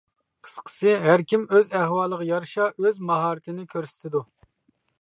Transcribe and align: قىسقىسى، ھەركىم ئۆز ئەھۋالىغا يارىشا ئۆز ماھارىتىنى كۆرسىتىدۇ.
قىسقىسى، 0.45 0.93
ھەركىم 1.03 1.43
ئۆز 1.57 1.69
ئەھۋالىغا 1.81 2.27
يارىشا 2.29 2.71
ئۆز 2.85 2.99
ماھارىتىنى 3.11 3.67
كۆرسىتىدۇ. 3.75 4.23